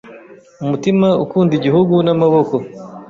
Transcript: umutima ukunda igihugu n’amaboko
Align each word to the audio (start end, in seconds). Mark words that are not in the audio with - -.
umutima 0.63 1.07
ukunda 1.23 1.51
igihugu 1.59 1.93
n’amaboko 2.05 2.55